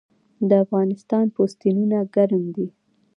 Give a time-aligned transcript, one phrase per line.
[0.49, 2.67] د افغانستان پوستینونه ګرم دي